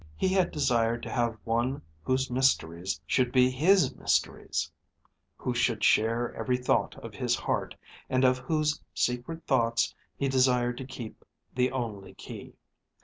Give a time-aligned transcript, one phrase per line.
[0.17, 4.71] He had desired to have one whose mysteries should be his mysteries;
[5.37, 7.75] who should share every thought of his heart,
[8.09, 12.55] and of whose secret thoughts he desired to keep the only key.